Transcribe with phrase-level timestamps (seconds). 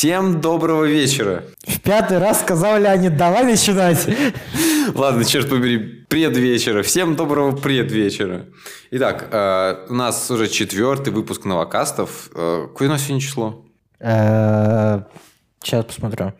[0.00, 1.44] Всем доброго вечера.
[1.62, 4.08] В пятый раз сказал Леонид, давай начинать.
[4.94, 5.76] Ладно, черт побери,
[6.08, 6.82] предвечера.
[6.82, 8.46] Всем доброго предвечера.
[8.92, 12.30] Итак, э, у нас уже четвертый выпуск новокастов.
[12.34, 13.66] Э, какое у нас сегодня число?
[13.98, 15.02] Э,
[15.62, 16.32] Сейчас посмотрю.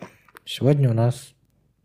[0.47, 1.35] Сегодня у нас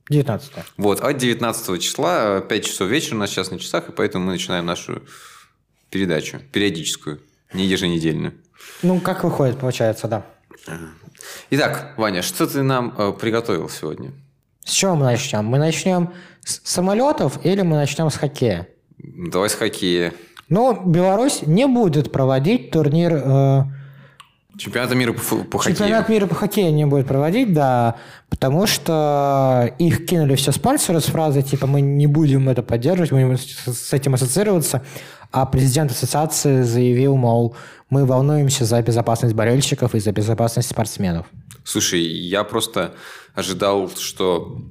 [0.10, 4.28] 19 Вот, от 19 числа, 5 часов вечера у нас сейчас на часах, и поэтому
[4.28, 5.02] мы начинаем нашу
[5.90, 7.20] передачу, периодическую,
[7.52, 8.34] не еженедельную.
[8.82, 10.26] Ну, как выходит, получается, да.
[11.50, 14.12] Итак, Ваня, что ты нам э, приготовил сегодня?
[14.64, 15.46] С чего мы начнем?
[15.46, 18.68] Мы начнем с самолетов или мы начнем с хоккея?
[18.98, 20.14] Давай с хоккея.
[20.50, 23.14] Ну, Беларусь не будет проводить турнир...
[23.14, 23.64] э,
[24.58, 25.76] Чемпионата мира по, по хоккею.
[25.76, 27.96] Чемпионат мира по хоккею не будет проводить, да,
[28.30, 33.20] потому что их кинули все спонсоры с фразой типа мы не будем это поддерживать, мы
[33.20, 34.82] не будем с этим ассоциироваться,
[35.36, 37.58] а президент ассоциации заявил, мол,
[37.90, 41.26] мы волнуемся за безопасность болельщиков и за безопасность спортсменов.
[41.66, 42.96] Слушай, я просто
[43.34, 44.62] ожидал, что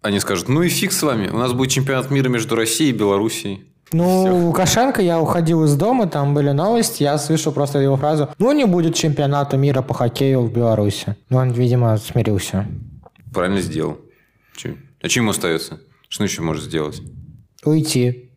[0.00, 2.92] они скажут, ну и фиг с вами, у нас будет чемпионат мира между Россией и
[2.92, 3.64] Белоруссией.
[3.90, 4.36] Ну, Всё.
[4.36, 8.66] Лукашенко, я уходил из дома, там были новости, я слышал просто его фразу, ну не
[8.66, 11.16] будет чемпионата мира по хоккею в Беларуси.
[11.30, 12.68] Ну, он, видимо, смирился.
[13.34, 13.98] Правильно сделал.
[14.54, 14.76] Чё?
[15.02, 15.80] А чем ему остается?
[16.08, 17.02] Что еще может сделать?
[17.64, 18.30] Уйти.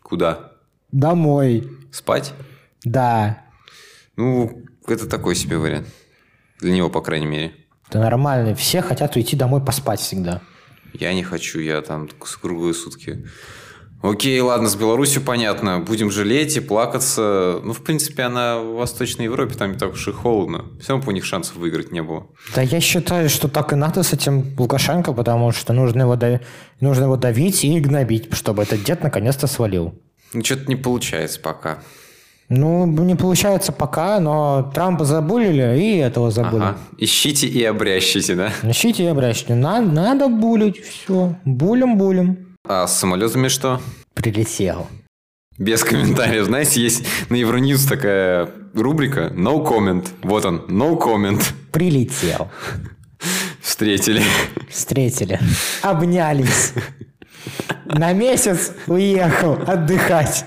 [0.00, 0.51] Куда?
[0.92, 1.68] Домой.
[1.90, 2.34] Спать?
[2.84, 3.42] Да.
[4.16, 5.88] Ну, это такой себе вариант.
[6.60, 7.52] Для него, по крайней мере.
[7.88, 8.54] Это нормально.
[8.54, 10.42] Все хотят уйти домой поспать всегда.
[10.92, 12.08] Я не хочу, я там
[12.40, 13.26] круглые сутки.
[14.02, 15.78] Окей, ладно, с Беларусью понятно.
[15.78, 17.60] Будем жалеть и плакаться.
[17.62, 20.64] Ну, в принципе, она в Восточной Европе, там не так уж и холодно.
[20.80, 22.26] Все равно у них шансов выиграть не было.
[22.54, 26.18] Да я считаю, что так и надо с этим Лукашенко, потому что нужно его,
[26.80, 29.94] нужно его давить и гнобить, чтобы этот дед наконец-то свалил.
[30.32, 31.78] Ну, что-то не получается пока.
[32.48, 36.62] Ну, не получается пока, но Трампа забулили, и этого забыли.
[36.62, 36.78] Ага.
[36.98, 38.52] Ищите и обрящите, да?
[38.62, 39.54] Ищите и обращайте.
[39.54, 41.34] Надо, надо булить, все.
[41.46, 42.56] Булим-булим.
[42.68, 43.80] А с самолетами что?
[44.14, 44.86] Прилетел.
[45.58, 46.44] Без комментариев.
[46.44, 50.08] Знаете, есть на Евроньюз такая рубрика «No comment».
[50.22, 51.42] Вот он, «No comment».
[51.72, 52.50] Прилетел.
[53.60, 54.22] Встретили.
[54.68, 55.38] Встретили.
[55.82, 56.72] Обнялись.
[57.86, 60.44] На месяц уехал отдыхать.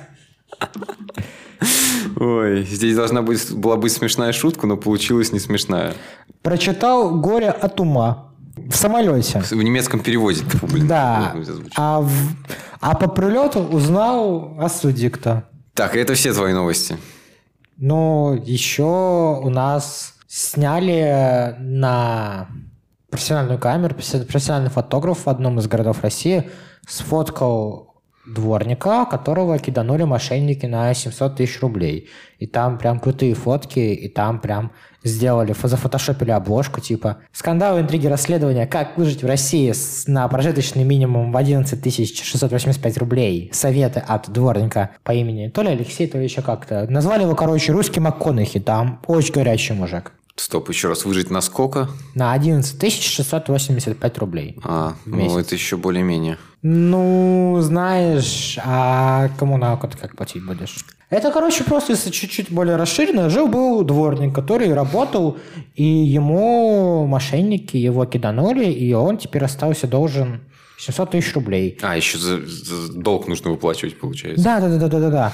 [2.17, 5.93] Ой, здесь должна быть, была быть смешная шутка, но получилась не смешная.
[6.41, 9.39] Прочитал «Горе от ума» в самолете.
[9.41, 10.43] В немецком переводе.
[10.61, 11.35] Блин, Да.
[11.75, 12.35] А, в-
[12.79, 15.43] а по прилету узнал о суде кто.
[15.73, 16.97] Так, это все твои новости.
[17.77, 18.83] Ну, еще
[19.43, 22.47] у нас сняли на
[23.15, 26.49] профессиональную камеру, професси- профессиональный фотограф в одном из городов России
[26.87, 27.93] сфоткал
[28.27, 32.09] дворника, которого киданули мошенники на 700 тысяч рублей.
[32.39, 34.71] И там прям крутые фотки, и там прям
[35.03, 38.65] сделали, фо- зафотошопили обложку, типа «Скандалы, интриги, расследования.
[38.65, 43.51] Как выжить в России с- на прожиточный минимум в 11 685 рублей.
[43.53, 46.87] Советы от дворника по имени то ли Алексей, то ли еще как-то.
[46.89, 48.59] Назвали его, короче, русский МакКонахи.
[48.59, 50.11] Там очень горячий мужик.
[50.37, 51.89] Стоп, еще раз, выжить на сколько?
[52.13, 54.57] На 11 685 рублей.
[54.63, 55.37] А, ну Месяц.
[55.37, 56.37] это еще более-менее.
[56.61, 60.75] Ну, знаешь, а коммуналку ты как платить будешь?
[61.09, 65.37] Это, короче, просто если чуть-чуть более расширенно, жил-был дворник, который работал,
[65.75, 70.41] и ему мошенники его киданули, и он теперь остался должен
[70.79, 71.77] 700 тысяч рублей.
[71.81, 74.43] А, еще за, за долг нужно выплачивать, получается.
[74.43, 75.33] Да, да, да, да, да, да.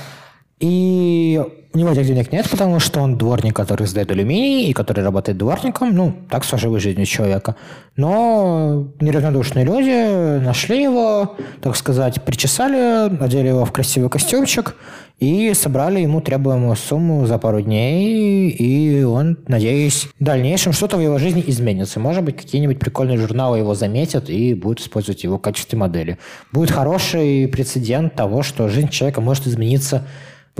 [0.61, 1.41] И
[1.73, 5.37] у него этих денег нет, потому что он дворник, который сдает алюминий и который работает
[5.37, 5.95] дворником.
[5.95, 7.55] Ну, так сложилась жизнь человека.
[7.95, 14.75] Но неравнодушные люди нашли его, так сказать, причесали, одели его в красивый костюмчик
[15.19, 18.49] и собрали ему требуемую сумму за пару дней.
[18.49, 21.99] И он, надеюсь, в дальнейшем что-то в его жизни изменится.
[21.99, 26.17] Может быть, какие-нибудь прикольные журналы его заметят и будут использовать его в качестве модели.
[26.51, 30.05] Будет хороший прецедент того, что жизнь человека может измениться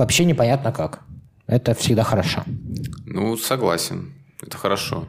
[0.02, 1.02] вообще непонятно как.
[1.46, 2.44] Это всегда хорошо.
[3.06, 4.14] Ну, согласен.
[4.42, 5.06] Это хорошо.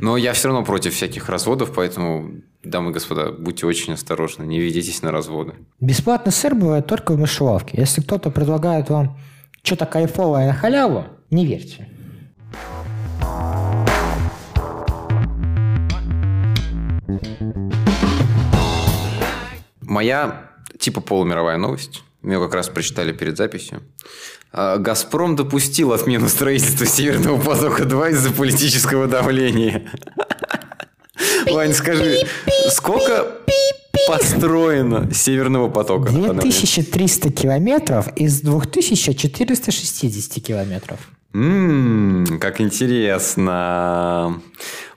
[0.00, 2.30] Но я все равно против всяких разводов, поэтому,
[2.62, 5.54] дамы и господа, будьте очень осторожны, не ведитесь на разводы.
[5.80, 7.78] Бесплатный сыр бывает только в мышеловке.
[7.80, 9.18] Если кто-то предлагает вам
[9.62, 11.88] что-то кайфовое на халяву, не верьте.
[19.80, 22.02] Моя типа полумировая новость.
[22.24, 23.82] Мы как раз прочитали перед записью.
[24.50, 29.90] А, «Газпром» допустил отмену строительства «Северного потока-2» из-за политического давления.
[31.50, 32.26] Вань, скажи,
[32.70, 33.26] сколько
[34.08, 36.06] построено «Северного потока»?
[36.06, 36.40] по давлению?
[36.40, 41.00] 2300 километров из 2460 километров.
[41.34, 44.40] Ммм, как интересно.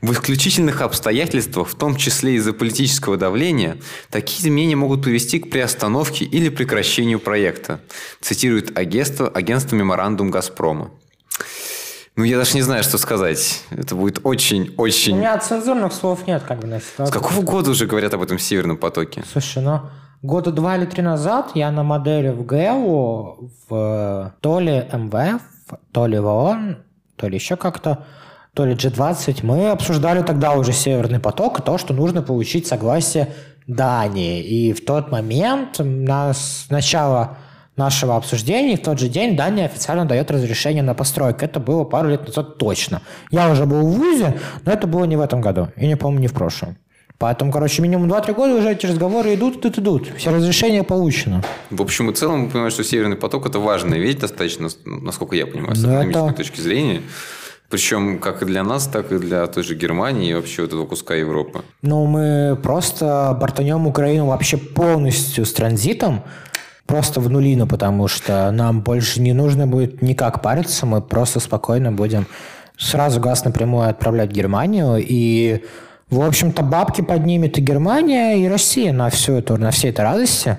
[0.02, 3.78] В исключительных обстоятельствах, в том числе из-за политического давления,
[4.12, 7.80] такие изменения могут привести к приостановке или прекращению проекта,
[8.22, 10.92] цитирует агентство, агентство «Меморандум Газпрома».
[12.16, 13.64] Ну, я даже не знаю, что сказать.
[13.72, 15.18] Это будет У очень-очень...
[15.18, 17.20] меня цензурных слов нет, как бы, на С ситуацию.
[17.20, 19.24] какого года уже говорят об этом Северном потоке?
[19.32, 19.82] Слушай, ну,
[20.22, 25.42] года два или три назад я на модели в ГЭУ, в то ли МВФ,
[25.92, 26.78] то ли в ООН,
[27.16, 28.06] то ли еще как-то,
[28.54, 33.34] то ли G20, мы обсуждали тогда уже Северный поток то, что нужно получить согласие
[33.68, 34.42] Дании.
[34.42, 37.38] И в тот момент, на с начала
[37.76, 41.46] нашего обсуждения, в тот же день Дания официально дает разрешение на постройку.
[41.46, 43.02] Это было пару лет назад точно.
[43.30, 45.70] Я уже был в ВУЗе, но это было не в этом году.
[45.78, 46.78] И не помню, не в прошлом.
[47.20, 50.12] Поэтому, короче, минимум 2-3 года уже эти разговоры идут, идут, идут.
[50.18, 51.44] Все разрешения получено.
[51.72, 55.48] В общем и целом, мы понимаем, что Северный поток– это важная вещь достаточно, насколько я
[55.48, 57.02] понимаю, с Ну, экономической это- точки зрения.
[57.70, 60.86] Причем как и для нас, так и для той же Германии и вообще вот этого
[60.86, 61.64] куска Европы.
[61.82, 66.24] Ну, мы просто бортанем Украину вообще полностью с транзитом,
[66.86, 71.92] просто в нулину, потому что нам больше не нужно будет никак париться, мы просто спокойно
[71.92, 72.26] будем
[72.78, 75.64] сразу газ напрямую отправлять в Германию, и,
[76.10, 80.58] в общем-то, бабки поднимет и Германия, и Россия на всю эту, на всей этой радости.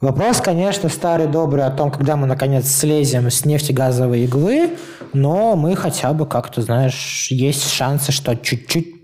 [0.00, 4.70] Вопрос, конечно, старый добрый о том, когда мы наконец слезем с нефтегазовой иглы,
[5.12, 9.00] но мы хотя бы как-то, знаешь, есть шансы, что чуть-чуть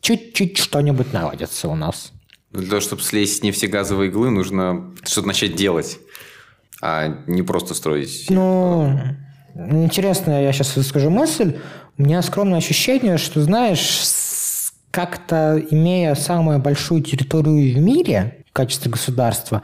[0.00, 2.12] чуть-чуть что-нибудь наладится у нас.
[2.52, 5.98] Для того, чтобы слезть с нефтегазовой иглы, нужно что-то начать делать,
[6.80, 8.26] а не просто строить.
[8.30, 8.98] Ну,
[9.54, 11.58] интересно, я сейчас выскажу мысль.
[11.98, 14.00] У меня скромное ощущение, что, знаешь,
[14.98, 19.62] как-то имея самую большую территорию в мире в качестве государства,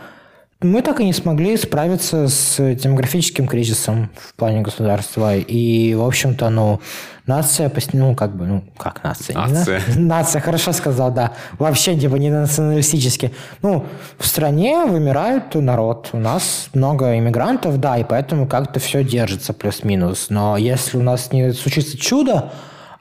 [0.61, 5.37] мы так и не смогли справиться с демографическим кризисом в плане государства.
[5.37, 6.81] И, в общем-то, ну,
[7.27, 9.35] нация, ну, как бы, ну, как нация?
[9.35, 9.83] не Нация.
[9.97, 11.33] на- Нация, хорошо сказал, да.
[11.59, 13.33] Вообще, типа, не националистически.
[13.61, 13.87] Ну,
[14.17, 16.11] в стране вымирает народ.
[16.13, 20.27] У нас много иммигрантов, да, и поэтому как-то все держится плюс-минус.
[20.31, 22.53] Но если у нас не случится чудо,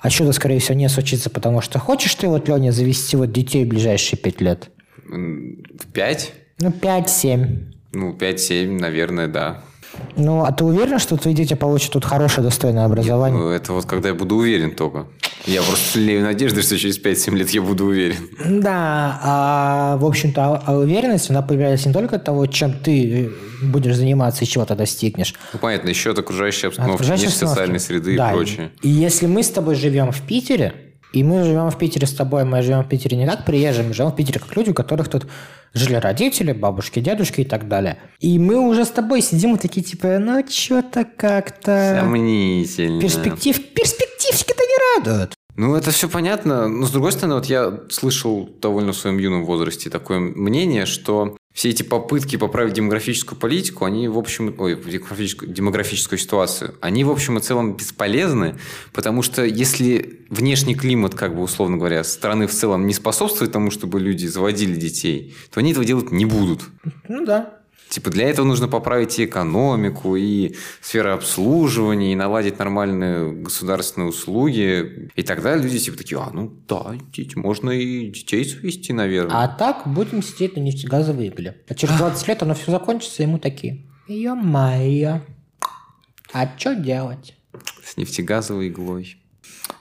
[0.04, 3.64] а чудо, скорее всего, не случится, потому что хочешь ты, вот, Леня, завести вот детей
[3.64, 4.70] в ближайшие пять лет?
[5.08, 6.34] В 5?
[6.60, 7.72] Ну, пять-семь.
[7.94, 9.62] Ну, 5-7, наверное, да.
[10.18, 13.40] Ну, а ты уверен, что твои дети получат тут хорошее, достойное образование?
[13.40, 15.08] Ну, это вот когда я буду уверен только.
[15.46, 18.30] Я просто лею надежды, что через 5-7 лет я буду уверен.
[18.62, 23.26] Да, а, в общем-то, а- а уверенность, она появляется не только от того, чем ты
[23.26, 26.96] э, будешь заниматься и чего ты достигнешь, Ну, понятно, еще от окружающей а от обстановки,
[26.96, 28.06] окружающей конечно, социальной обстановки.
[28.06, 28.72] среды Да, и прочее.
[28.82, 30.74] И, если мы с тобой живем в Питере,
[31.14, 33.94] и мы живем в Питере с тобой, мы живем в Питере не как приезжие, мы
[33.94, 35.28] живем в Питере как люди, у которых тут
[35.74, 38.00] жили родители, бабушки, дедушки и так далее.
[38.20, 42.00] И мы уже с тобой сидим и такие, типа, ну, что-то как-то...
[42.02, 43.00] Сомнительно.
[43.00, 43.74] Перспектив...
[43.74, 45.36] Перспективки-то не радуют.
[45.56, 46.68] Ну, это все понятно.
[46.68, 51.38] Но, с другой стороны, вот я слышал довольно в своем юном возрасте такое мнение, что
[51.54, 57.12] все эти попытки поправить демографическую политику, они, в общем, ой, демографическую, демографическую ситуацию, они, в
[57.12, 58.58] общем и целом, бесполезны,
[58.92, 63.70] потому что если внешний климат, как бы, условно говоря, страны в целом не способствует тому,
[63.70, 66.64] чтобы люди заводили детей, то они этого делать не будут.
[67.08, 67.60] Ну да.
[67.90, 75.10] Типа для этого нужно поправить и экономику, и сферу обслуживания, и наладить нормальные государственные услуги.
[75.16, 79.44] И тогда люди типа такие, а, ну да, дети, можно и детей завести, наверное.
[79.44, 81.58] А так будем сидеть на нефтегазовой игле.
[81.68, 83.86] А через 20 лет оно все закончится, и мы такие.
[84.08, 85.22] Ё-моё.
[86.34, 87.36] А что делать?
[87.84, 89.18] С нефтегазовой иглой.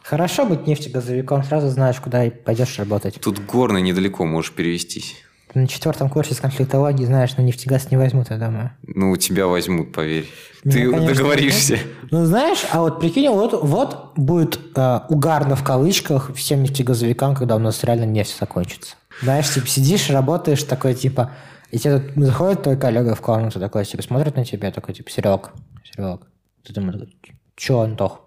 [0.03, 3.19] Хорошо быть нефтегазовиком, сразу знаешь, куда пойдешь работать.
[3.21, 5.17] Тут горно недалеко можешь перевестись.
[5.55, 8.73] На четвертом курсе с конфликтологии знаешь, на нефтегаз не возьмут, я думаю.
[8.87, 10.29] Ну, тебя возьмут, поверь.
[10.65, 11.79] Ну, Ты конечно, договоришься.
[12.11, 17.57] Ну, знаешь, а вот прикинь, вот, вот будет э, угарно в кавычках всем нефтегазовикам, когда
[17.57, 18.97] у нас реально нефть закончится.
[19.21, 21.33] Знаешь, типа сидишь, работаешь, такой, типа,
[21.71, 25.11] и тебе тут заходит твой коллега в комнату, такой, типа, смотрит на тебя, такой, типа,
[25.11, 25.51] Серег,
[25.85, 26.21] Серег.
[26.65, 27.09] Ты думаешь,
[27.57, 28.21] че, Антох?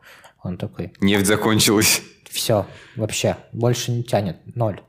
[0.44, 2.02] Он такой, Нефть закончилась.
[2.30, 2.66] все,
[2.96, 4.82] вообще, больше не тянет, ноль.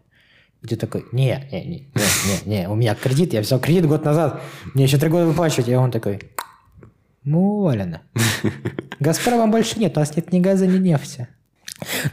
[0.66, 4.04] И ты такой, не, не, не, не, не, у меня кредит, я взял кредит год
[4.04, 4.42] назад,
[4.74, 5.68] мне еще три года выплачивать.
[5.68, 6.18] И он такой,
[7.24, 8.02] уволено.
[8.98, 11.28] Газпрома больше нет, у нас нет ни газа, ни нефти.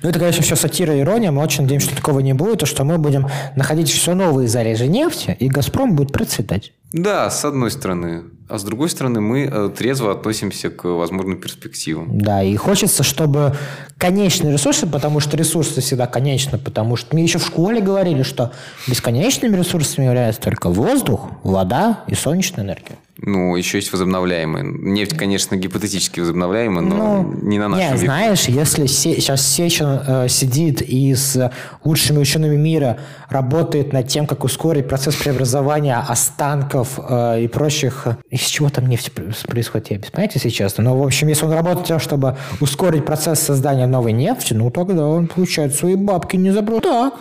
[0.01, 1.31] Ну, это, конечно, все сатира и ирония.
[1.31, 4.87] Мы очень надеемся, что такого не будет, и что мы будем находить все новые залежи
[4.87, 6.73] нефти, и «Газпром» будет процветать.
[6.91, 8.25] Да, с одной стороны.
[8.49, 12.19] А с другой стороны, мы э, трезво относимся к возможным перспективам.
[12.19, 13.55] Да, и хочется, чтобы
[13.97, 18.51] конечные ресурсы, потому что ресурсы всегда конечны, потому что мы еще в школе говорили, что
[18.87, 22.97] бесконечными ресурсами являются только воздух, вода и солнечная энергия.
[23.21, 24.65] Ну, еще есть возобновляемые.
[24.65, 28.05] Нефть, конечно, гипотетически возобновляемая, но Ну, не на нашем Не, веке.
[28.05, 31.51] знаешь, если се- сейчас Сечин э, сидит и с
[31.83, 32.97] лучшими учеными мира
[33.29, 38.07] работает над тем, как ускорить процесс преобразования останков э, и прочих...
[38.07, 40.83] э, Из чего там нефть пр- происходит, я без понятия, если честно.
[40.83, 45.05] Но, в общем, если он работает тем, чтобы ускорить процесс создания новой нефти, ну, тогда
[45.05, 47.13] он получает свои бабки не за просто так.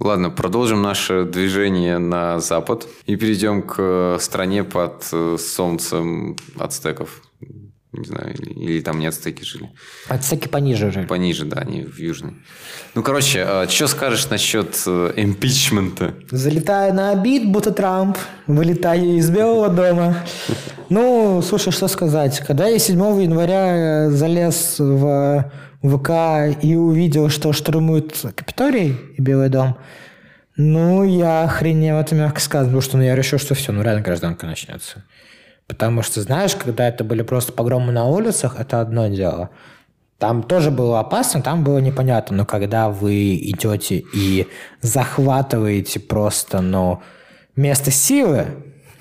[0.00, 7.20] Ладно, продолжим наше движение на запад и перейдем к э, стране под э, солнцем ацтеков.
[7.92, 9.70] Не знаю, или, или там не ацтеки жили.
[10.08, 11.04] Ацтеки пониже жили.
[11.04, 12.36] Пониже, да, они в южной.
[12.94, 16.14] Ну, короче, что скажешь насчет э, импичмента?
[16.30, 18.16] Залетаю на обид, будто Трамп,
[18.46, 20.24] вылетаю из Белого дома.
[20.88, 22.40] Ну, слушай, что сказать.
[22.40, 26.10] Когда я 7 января залез в ВК
[26.62, 29.78] и увидел, что штурмуют Капиторий и Белый дом,
[30.56, 34.02] ну, я охренел, это мягко сказано, потому что ну, я решил, что все, ну, реально
[34.02, 35.04] гражданка начнется.
[35.66, 39.50] Потому что, знаешь, когда это были просто погромы на улицах, это одно дело.
[40.18, 44.48] Там тоже было опасно, там было непонятно, но когда вы идете и
[44.82, 47.00] захватываете просто, ну,
[47.56, 48.46] место силы,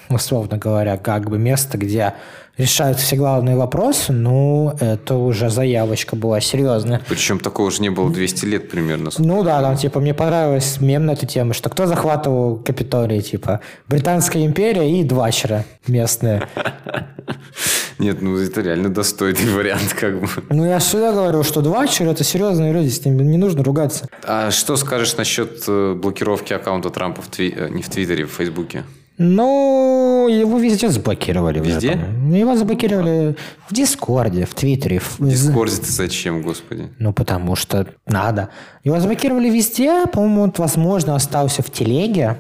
[0.10, 2.13] условно говоря, как бы место, где
[2.58, 7.01] решаются все главные вопросы, ну, это уже заявочка была серьезная.
[7.08, 9.10] Причем такого же не было 200 лет примерно.
[9.18, 13.62] Ну да, там, типа, мне понравилось мем на эту тему, что кто захватывал Капитолий, типа,
[13.88, 16.48] Британская империя и двачера местные.
[18.00, 20.28] Нет, ну это реально достойный вариант, как бы.
[20.50, 24.08] Ну, я всегда говорю, что двачеры– это серьезные люди, с ними не нужно ругаться.
[24.24, 28.32] А что скажешь насчет э, блокировки аккаунта Трампа в Тви- э, не в Твиттере, в
[28.32, 28.84] Фейсбуке?
[29.22, 31.60] Ну, его везде заблокировали.
[31.60, 32.00] Везде?
[32.32, 33.36] Его заблокировали
[33.68, 35.00] в Дискорде, в Твиттере.
[35.00, 35.20] В...
[35.20, 36.90] Дискорде ты зачем, господи?
[37.00, 38.48] Ну, потому что надо.
[38.86, 40.06] Его заблокировали везде.
[40.08, 42.38] По-моему, он, возможно, остался в Телеге.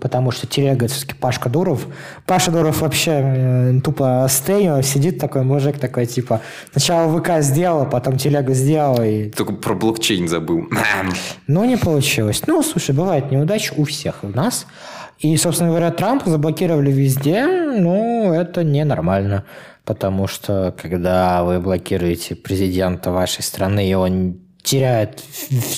[0.00, 1.86] Потому что телега это все-таки Пашка Дуров.
[2.26, 6.40] Паша Дуров вообще э, тупо стейно сидит такой мужик такой, типа,
[6.72, 10.66] сначала ВК сделал, потом телегу сделал, и Только про блокчейн забыл.
[11.46, 12.42] Но не получилось.
[12.48, 14.66] Ну, слушай, бывает неудач у всех у нас.
[15.18, 19.44] И, собственно говоря, Трампа заблокировали везде, ну, это ненормально.
[19.84, 25.22] Потому что, когда вы блокируете президента вашей страны, и он теряет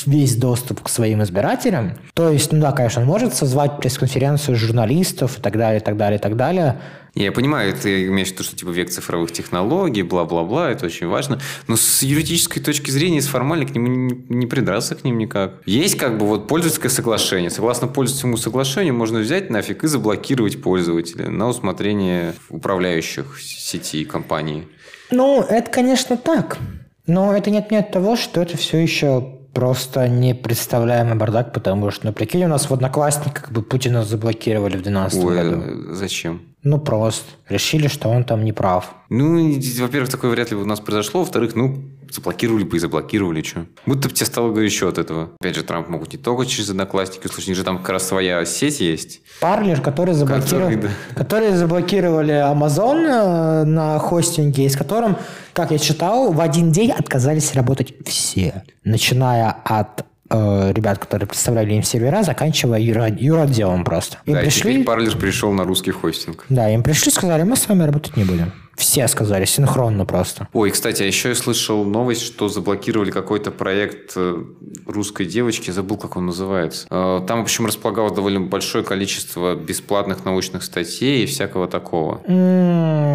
[0.07, 1.92] весь доступ к своим избирателям.
[2.14, 5.99] То есть, ну да, конечно, он может созвать пресс-конференцию журналистов и так далее, и так
[5.99, 6.80] далее, и так далее.
[7.15, 11.41] Я понимаю, ты имеешь в виду, что типа век цифровых технологий, бла-бла-бла, это очень важно.
[11.67, 15.62] Но с юридической точки зрения, с формальной к ним не, не придраться к ним никак.
[15.67, 17.50] Есть как бы вот пользовательское соглашение.
[17.50, 24.69] Согласно пользовательскому соглашению можно взять нафиг и заблокировать пользователя на усмотрение управляющих сети и компаний.
[25.11, 26.59] Ну, это, конечно, так.
[27.07, 32.12] Но это не отменяет того, что это все еще просто непредставляемый бардак, потому что, ну,
[32.12, 35.95] прикинь, у нас в Одноклассниках как бы Путина заблокировали в 2012 Ой, году.
[35.95, 36.43] зачем?
[36.69, 37.25] Ну, просто.
[37.49, 38.95] Решили, что он там не прав.
[39.09, 41.21] Ну, во-первых, такое вряд ли у нас произошло.
[41.21, 43.65] Во-вторых, ну, заблокировали бы и заблокировали, что.
[43.87, 45.31] Будто бы тебе стало горячо от этого.
[45.41, 48.07] Опять же, Трамп могут не только через одноклассники услышать, у них же там как раз
[48.07, 49.23] своя сеть есть.
[49.41, 55.17] Парлер, который заблокировали, Который, которые заблокировали Amazon э, на хостинге, и с которым,
[55.55, 58.63] как я читал, в один день отказались работать все.
[58.85, 64.19] Начиная от э, ребят, которые представляли им сервера, заканчивая юро- юротделом просто.
[64.27, 66.45] Им да, и пришли, теперь Парлер пришел на русский хостинг.
[66.49, 68.53] да, им пришли, сказали, мы с вами работать не будем.
[68.79, 70.49] Все сказали, синхронно просто.
[70.53, 74.43] Ой, кстати, а еще я слышал новость, что заблокировали какой-то проект э,
[74.87, 76.87] русской девочки, забыл, как он называется.
[76.91, 82.19] Э, Там, в общем, располагалось довольно большое количество бесплатных научных статей и всякого такого.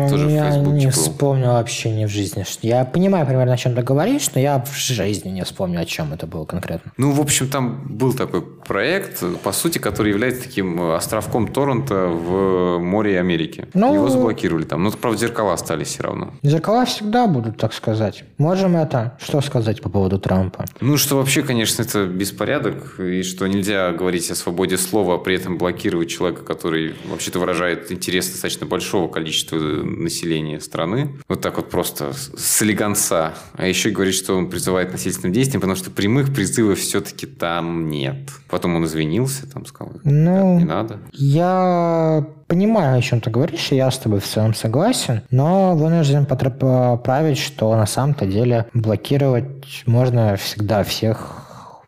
[0.09, 0.91] Тоже в я Фейсбуке не был.
[0.91, 2.43] вспомнил вообще не в жизни.
[2.61, 6.13] Я понимаю примерно, о чем ты говоришь, но я в жизни не вспомню, о чем
[6.13, 6.91] это было конкретно.
[6.97, 12.79] Ну, в общем, там был такой проект, по сути, который является таким островком торрента в
[12.79, 13.67] море Америки.
[13.73, 14.83] Ну- Его заблокировали там.
[14.83, 16.33] Ну, правда, зеркала остались все равно.
[16.43, 18.23] Зеркала всегда будут, так сказать.
[18.37, 19.17] Можем это...
[19.21, 20.65] Что сказать по поводу Трампа?
[20.81, 25.35] Ну, что вообще, конечно, это беспорядок, и что нельзя говорить о свободе слова, а при
[25.35, 31.15] этом блокировать человека, который вообще-то выражает интерес достаточно большого количества населения страны.
[31.27, 33.33] Вот так вот просто с- элеганца.
[33.53, 38.29] А еще говорит, что он призывает насильственным действиям, потому что прямых призывов все-таки там нет.
[38.49, 40.99] Потом он извинился, там сказал, Ну, не надо.
[41.11, 46.25] я понимаю, о чем ты говоришь, и я с тобой в целом согласен, но вынужден
[46.25, 51.42] поправить, что на самом-то деле блокировать можно всегда всех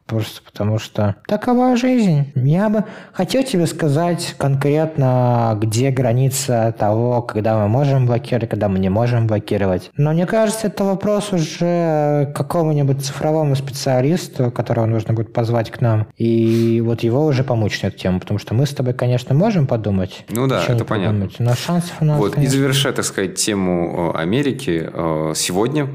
[0.06, 2.32] Просто потому что такова жизнь.
[2.36, 8.78] Я бы хотел тебе сказать конкретно, где граница того, когда мы можем блокировать, когда мы
[8.78, 9.90] не можем блокировать.
[9.98, 16.08] Но мне кажется, это вопрос уже какому-нибудь цифровому специалисту, которого нужно будет позвать к нам,
[16.18, 19.66] и вот его уже помочь на эту тему, потому что мы с тобой, конечно, можем
[19.66, 20.24] подумать.
[20.30, 21.30] Ну да, это понятно.
[21.40, 22.20] Но шансов у нас...
[22.20, 25.90] Вот, и завершая, так сказать, тему э, Америки, э, сегодня,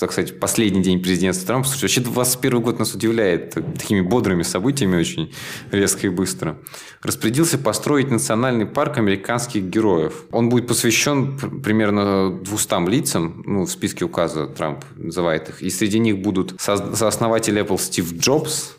[0.00, 5.32] так сказать, последний день президентства Трампа, вообще 21 год нас удивляет такими бодрыми событиями очень
[5.70, 6.58] резко и быстро,
[7.02, 10.24] распорядился построить национальный парк американских героев.
[10.30, 15.98] Он будет посвящен примерно 200 лицам, ну, в списке указа Трамп называет их, и среди
[15.98, 18.76] них будут сооснователь Apple Стив Джобс,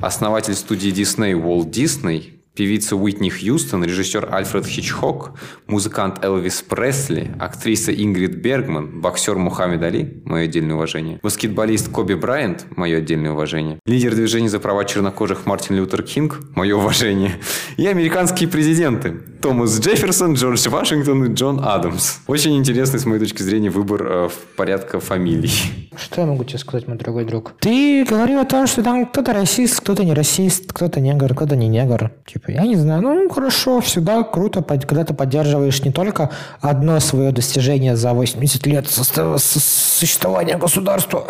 [0.00, 5.38] основатель студии Disney Уолт Дисней, певица Уитни Хьюстон, режиссер Альфред Хичкок,
[5.68, 12.66] музыкант Элвис Пресли, актриса Ингрид Бергман, боксер Мухаммед Али, мое отдельное уважение, баскетболист Коби Брайант,
[12.74, 17.36] мое отдельное уважение, лидер движения за права чернокожих Мартин Лютер Кинг, мое уважение,
[17.76, 22.18] и американские президенты Томас Джефферсон, Джордж Вашингтон и Джон Адамс.
[22.26, 25.52] Очень интересный, с моей точки зрения, выбор э, порядка фамилий.
[25.96, 27.54] Что я могу тебе сказать, мой дорогой друг?
[27.60, 31.68] Ты говорил о том, что там кто-то расист, кто-то не расист, кто-то негр, кто-то не
[31.68, 32.10] негр.
[32.26, 36.30] Типа, я не знаю, ну хорошо, всегда круто, когда ты поддерживаешь не только
[36.60, 41.26] одно свое достижение за 80 лет существования государства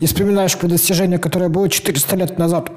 [0.00, 2.70] и вспоминаешь про достижение, которое было 400 лет назад,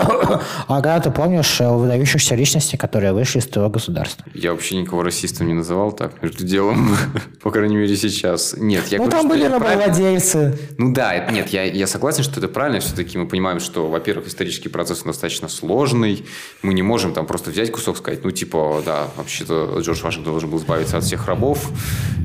[0.68, 4.26] а когда ты помнишь выдающихся личностей, которые вышли из твоего государства.
[4.34, 6.96] Я вообще никого расистом не называл так, между делом,
[7.42, 8.56] по крайней мере сейчас.
[8.56, 10.56] Нет, я Ну говорю, там были рабовладельцы.
[10.78, 12.80] Ну да, нет, я, я согласен, что это правильно.
[12.80, 16.26] Все-таки мы понимаем, что, во-первых, исторический процесс достаточно сложный.
[16.62, 20.50] Мы не можем там просто взять кусок сказать, ну, типа, да, вообще-то Джордж Вашингтон должен
[20.52, 21.68] был избавиться от всех рабов,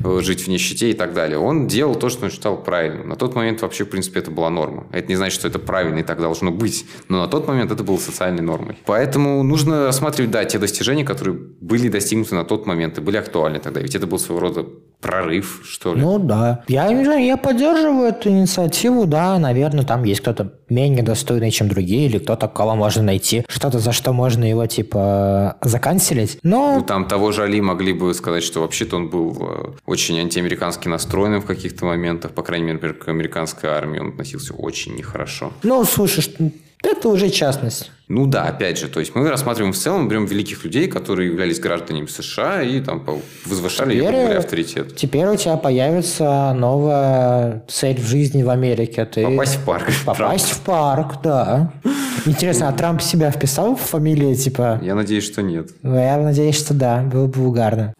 [0.05, 1.39] э, жить в нищете и так далее.
[1.39, 3.09] Он делал то, что он считал правильным.
[3.09, 4.85] На тот момент вообще, в принципе, это была норма.
[4.91, 7.83] Это не значит, что это правильно и так должно быть, но на тот момент это
[7.83, 8.77] было социальной нормой.
[8.85, 13.59] Поэтому нужно рассматривать, да, те достижения, которые были достигнуты на тот момент и были актуальны
[13.59, 13.81] тогда.
[13.81, 14.65] Ведь это был своего рода
[15.01, 16.01] прорыв, что ли.
[16.01, 16.63] Ну да.
[16.67, 21.69] Я не знаю, я поддерживаю эту инициативу, да, наверное, там есть кто-то менее достойный, чем
[21.69, 26.39] другие, или кто-то, кого можно найти, что-то, за что можно его, типа, заканцелить.
[26.43, 26.77] Но...
[26.79, 30.87] Ну, там того же Али могли бы сказать, что вообще-то он был э, очень антиамерикански
[30.87, 35.53] настроенным в каких-то моментах, по крайней мере, к американской армии он относился очень нехорошо.
[35.63, 36.23] Ну, слушай,
[36.83, 37.91] это уже частность.
[38.07, 41.59] Ну да, опять же, то есть мы рассматриваем в целом, берем великих людей, которые являлись
[41.59, 43.03] гражданами США и там
[43.45, 44.95] возвышали Теперь- говоря, авторитет.
[44.95, 49.03] Теперь у тебя появится новая цель в жизни в Америке.
[49.05, 49.25] Ты...
[49.25, 49.87] Попасть в парк.
[50.05, 51.73] Попасть в парк, да.
[52.25, 54.79] Интересно, а Трамп себя вписал в фамилию, типа...
[54.81, 55.69] Я надеюсь, что нет.
[55.81, 57.93] Ну, Я надеюсь, что да, было бы угарно.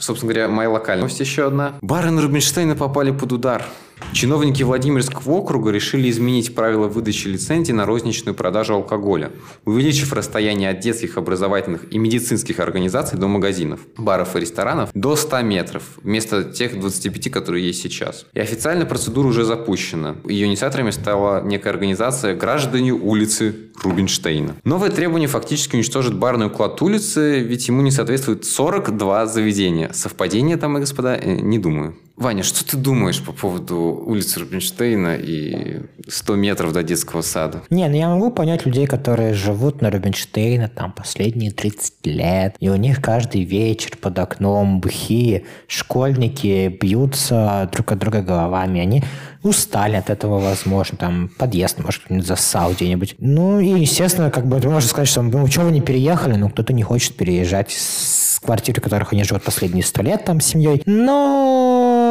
[0.00, 1.74] Собственно говоря, моя локальная новость еще одна.
[1.80, 3.64] Бары на Рубинштейна попали под удар.
[4.12, 9.30] Чиновники Владимирского округа решили изменить правила выдачи лицензий на розничную продажу алкоголя,
[9.64, 15.42] увеличив расстояние от детских образовательных и медицинских организаций до магазинов, баров и ресторанов до 100
[15.42, 18.26] метров, вместо тех 25, которые есть сейчас.
[18.34, 20.16] И официально процедура уже запущена.
[20.24, 24.56] Ее инициаторами стала некая организация «Граждане улицы Рубинштейна».
[24.64, 29.90] Новое требование фактически уничтожит барный уклад улицы, ведь ему не соответствует 42 заведения.
[29.92, 31.94] Совпадение, и господа, Э, не думаю.
[32.20, 37.62] Ваня, что ты думаешь по поводу улицы Рубинштейна и 100 метров до детского сада?
[37.70, 42.68] Не, ну я могу понять людей, которые живут на Рубинштейна там последние 30 лет, и
[42.68, 49.02] у них каждый вечер под окном бухие школьники бьются друг от друга головами, они
[49.42, 53.14] устали от этого, возможно, там подъезд, может, кто-нибудь засал где-нибудь.
[53.18, 56.74] Ну, и, естественно, как бы можешь сказать, что ну, чего вы не переехали, ну, кто-то
[56.74, 60.82] не хочет переезжать с квартир, в которых они живут последние сто лет там с семьей.
[60.84, 62.09] Но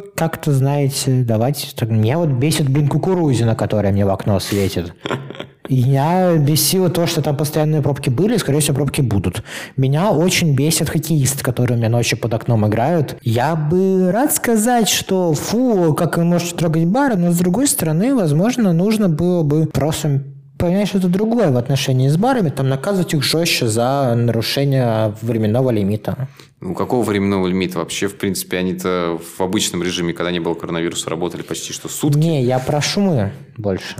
[0.00, 1.68] как-то, знаете, давайте...
[1.86, 4.94] Меня вот бесит, блин, кукурузина, которая мне в окно светит.
[5.68, 9.42] Меня бесило то, что там постоянные пробки были, и, скорее всего, пробки будут.
[9.76, 13.16] Меня очень бесят хоккеисты, которые у меня ночью под окном играют.
[13.22, 18.14] Я бы рад сказать, что фу, как вы можете трогать бары, но с другой стороны,
[18.14, 20.24] возможно, нужно было бы просто
[20.58, 26.28] понять что-то другое в отношении с барами, там наказывать их жестче за нарушение временного лимита.
[26.62, 27.80] Ну, какого временного лимита?
[27.80, 32.16] Вообще, в принципе, они-то в обычном режиме, когда не было коронавируса, работали почти что сутки.
[32.16, 33.96] Не, я про шумы больше.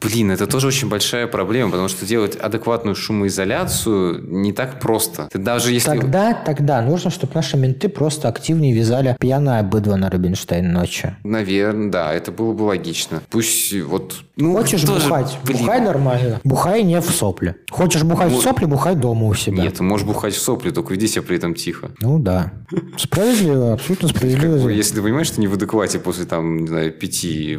[0.00, 5.28] Блин, это тоже очень большая проблема, потому что делать адекватную шумоизоляцию не так просто.
[5.32, 5.88] Ты даже если...
[5.88, 11.16] Тогда, тогда нужно, чтобы наши менты просто активнее вязали пьяное быдло на Рубинштейн ночью.
[11.24, 13.20] Наверное, да, это было бы логично.
[13.30, 14.16] Пусть вот...
[14.36, 15.38] Ну, Хочешь тоже, бухать?
[15.44, 15.58] блин.
[15.58, 16.40] Бухай нормально.
[16.44, 17.56] Бухай не в сопли.
[17.70, 19.62] Хочешь бухать в сопли, бухай дома у себя.
[19.62, 21.90] Нет, ты можешь бухать в сопли, только веди себя при этом тихо.
[22.00, 22.52] Ну да.
[22.98, 24.68] Справедливо, абсолютно справедливо.
[24.68, 27.58] Если ты понимаешь, что не в адеквате после, там, не знаю, пяти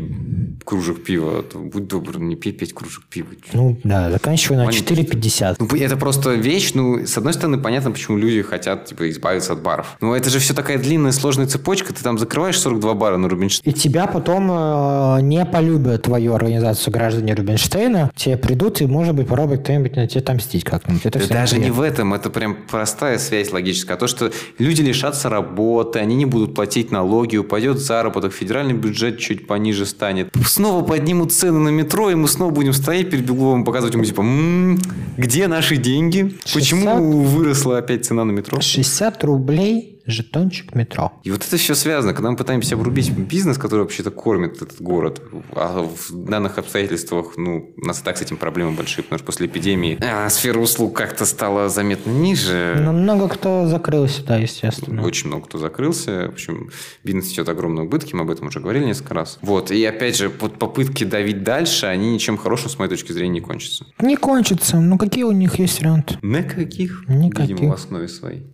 [0.66, 3.30] кружек пива, то будь добр, не пей пять кружек пива.
[3.54, 4.96] Ну да, заканчивай на Маленький.
[4.96, 5.56] 4,50.
[5.60, 9.62] Ну, это просто вещь, ну, с одной стороны, понятно, почему люди хотят, типа, избавиться от
[9.62, 9.96] баров.
[10.02, 13.76] Но это же все такая длинная, сложная цепочка, ты там закрываешь 42 бара на Рубинштейне.
[13.76, 18.12] И тебя потом э, не полюбят твою организацию граждане Рубинштейна.
[18.16, 21.06] Тебе придут и, может быть, попробуют кто-нибудь на тебя отомстить как-нибудь.
[21.06, 21.82] Это Да даже не приятно.
[21.82, 23.96] в этом, это прям простая связь логическая.
[23.96, 24.27] А то, что
[24.58, 30.30] люди лишатся работы, они не будут платить налоги, упадет заработок, федеральный бюджет чуть пониже станет.
[30.46, 34.22] Снова поднимут цены на метро, и мы снова будем стоять перед Бегловым, показывать ему, типа,
[34.22, 34.80] «М,
[35.18, 36.36] где наши деньги?
[36.46, 36.54] 60?
[36.54, 38.62] Почему выросла опять цена на метро?
[38.62, 41.14] 60 рублей жетончик метро.
[41.24, 42.14] И вот это все связано.
[42.14, 47.74] Когда мы пытаемся обрубить бизнес, который вообще-то кормит этот город, а в данных обстоятельствах, ну,
[47.78, 50.96] у нас и так с этим проблемы большие, потому что после эпидемии а, сфера услуг
[50.96, 52.76] как-то стала заметно ниже.
[52.80, 55.04] Но много кто закрылся, да, естественно.
[55.04, 56.28] Очень много кто закрылся.
[56.30, 56.70] В общем,
[57.04, 59.38] бизнес несет огромные убытки, мы об этом уже говорили несколько раз.
[59.42, 59.72] Вот.
[59.72, 63.42] И опять же, вот попытки давить дальше, они ничем хорошим, с моей точки зрения, не
[63.42, 63.86] кончатся.
[64.00, 64.80] Не кончится.
[64.80, 66.18] Ну, какие у них есть варианты?
[66.22, 67.04] Никаких.
[67.08, 67.58] Никаких.
[67.58, 68.46] Видимо, в основе своей.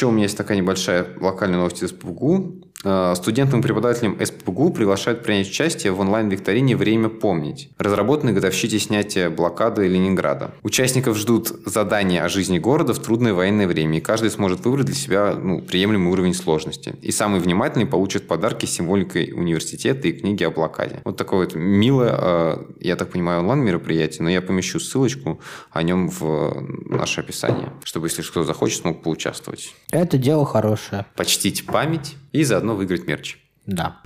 [0.00, 2.69] Еще у меня есть такая небольшая локальная новость из СПБГУ.
[2.84, 8.78] Э, Студентам и преподавателям СПБГУ приглашают принять участие в онлайн-викторине «Время помнить», разработанной к годовщине
[8.78, 10.52] снятия блокады Ленинграда.
[10.62, 14.94] Участников ждут задания о жизни города в трудное военное время, и каждый сможет выбрать для
[14.94, 16.94] себя ну, приемлемый уровень сложности.
[17.02, 21.00] И самый внимательный получит подарки с символикой университета и книги о блокаде.
[21.04, 25.40] Вот такое вот милое, э, я так понимаю, онлайн-мероприятие, но я помещу ссылочку
[25.70, 29.74] о нем в наше описание, чтобы, если кто захочет, смог поучаствовать.
[29.90, 31.06] Это дело хорошее.
[31.16, 33.38] Почтить память и заодно выиграть мерч.
[33.66, 33.96] Да.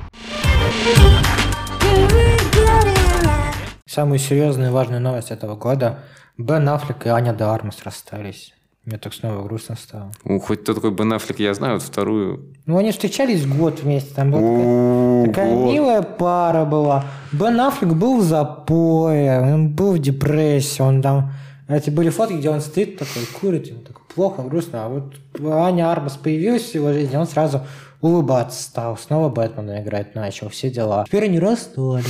[3.87, 6.01] Самая серьезная и важная новость этого года.
[6.37, 8.53] Бен Аффлек и Аня де Армас расстались.
[8.85, 10.11] Мне так снова грустно стало.
[10.25, 12.53] Ну, хоть кто такой Бен Аффлек, я знаю, вот вторую...
[12.67, 14.15] Ну, они встречались год вместе.
[14.15, 17.05] Там была такая, О, такая милая пара была.
[17.33, 20.83] Бен Аффлек был в запое, он был в депрессии.
[20.83, 21.33] Он там...
[21.67, 24.85] Эти были фотки, где он стоит такой, курит, ему так плохо, грустно.
[24.85, 27.63] А вот Аня Армас появилась в его жизни, он сразу
[28.05, 28.97] улыбаться стал.
[28.97, 31.05] Снова Бэтмена играть начал, все дела.
[31.07, 32.05] Теперь они расстались.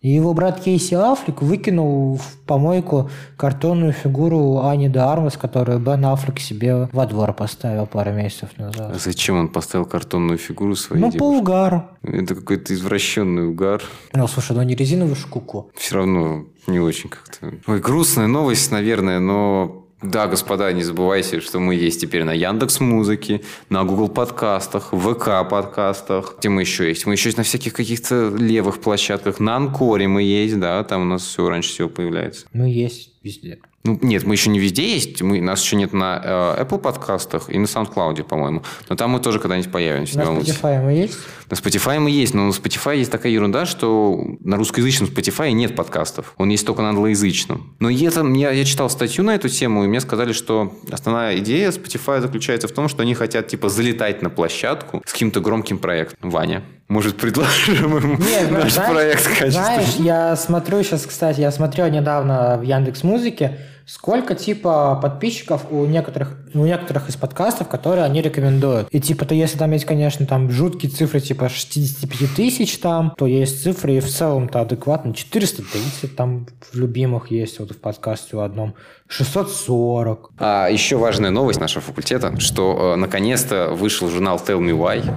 [0.00, 6.02] И его брат Кейси Аффлек выкинул в помойку картонную фигуру Ани де Армас, которую Бен
[6.06, 8.92] Аффлек себе во двор поставил пару месяцев назад.
[8.94, 11.40] А зачем он поставил картонную фигуру своей Ну, по девушки?
[11.42, 11.84] угару.
[12.02, 13.82] Это какой-то извращенный угар.
[14.14, 15.70] Ну, слушай, ну не резиновую шкуку.
[15.76, 17.52] Все равно не очень как-то...
[17.66, 19.79] Ой, грустная новость, наверное, но...
[20.02, 25.48] Да, господа, не забывайте, что мы есть теперь на Яндекс Музыке, на Google подкастах, ВК
[25.48, 26.36] подкастах.
[26.38, 27.04] Где мы еще есть?
[27.04, 29.40] Мы еще есть на всяких каких-то левых площадках.
[29.40, 32.46] На Анкоре мы есть, да, там у нас все раньше всего появляется.
[32.54, 33.58] Ну, есть везде.
[33.84, 35.22] Ну, нет, мы еще не везде есть.
[35.22, 38.62] Мы, нас еще нет на э, Apple подкастах и на SoundCloud, по-моему.
[38.88, 40.18] Но там мы тоже когда-нибудь появимся.
[40.18, 40.22] На.
[40.22, 41.18] Spotify мы есть?
[41.50, 45.76] На Spotify мы есть, но на Spotify есть такая ерунда, что на русскоязычном Spotify нет
[45.76, 46.34] подкастов.
[46.36, 47.74] Он есть только на англоязычном.
[47.78, 51.70] Но это, я, я читал статью на эту тему, и мне сказали, что основная идея
[51.70, 56.30] Spotify заключается в том, что они хотят типа залетать на площадку с каким-то громким проектом.
[56.30, 59.50] Ваня, может, предложим ему Нет, наш знаешь- проект в качестве...
[59.52, 63.58] Знаешь, я смотрю сейчас, кстати, я смотрел недавно в Яндекс Музыке,
[63.92, 68.88] сколько типа подписчиков у некоторых, у некоторых из подкастов, которые они рекомендуют.
[68.92, 73.26] И типа, то если там есть, конечно, там жуткие цифры типа 65 тысяч там, то
[73.26, 75.12] есть цифры и в целом-то адекватно.
[75.12, 78.74] 430 там в любимых есть, вот в подкасте у одном.
[79.08, 80.30] 640.
[80.38, 85.12] А еще важная новость нашего факультета, что э, наконец-то вышел журнал Tell Me Why.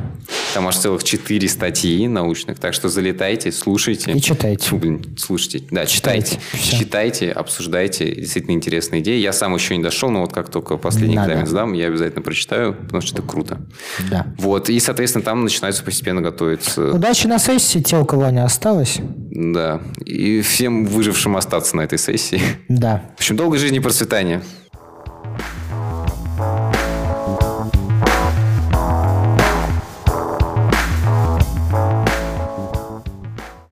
[0.55, 4.11] Там аж целых четыре статьи научных, так что залетайте, слушайте.
[4.13, 4.67] И читайте.
[4.67, 5.63] Фу, блин, слушайте.
[5.69, 6.39] Да, читайте.
[6.53, 6.77] Читайте.
[6.77, 8.15] Читайте, обсуждайте.
[8.15, 9.19] Действительно интересные идеи.
[9.19, 11.33] Я сам еще не дошел, но вот как только последний Надо.
[11.33, 13.57] экзамен сдам, я обязательно прочитаю, потому что это круто.
[14.09, 14.27] Да.
[14.37, 16.93] Вот, и, соответственно, там начинается постепенно готовиться.
[16.93, 18.99] Удачи на сессии, те, у кого не осталось.
[19.31, 19.81] Да.
[20.05, 22.41] И всем выжившим остаться на этой сессии.
[22.69, 23.03] Да.
[23.15, 24.41] В общем, долгой жизни и процветания.